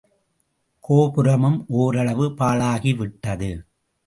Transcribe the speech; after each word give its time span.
கோபுரமும் 0.79 1.65
ஓரளவு 1.67 2.27
பாழாகி 2.29 2.97
விட்டது. 2.97 3.51